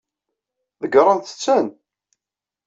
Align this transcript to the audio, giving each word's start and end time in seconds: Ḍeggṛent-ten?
Ḍeggṛent-ten? 0.81 1.67